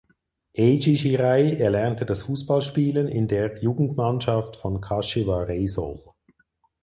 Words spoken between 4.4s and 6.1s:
von Kashiwa Reysol.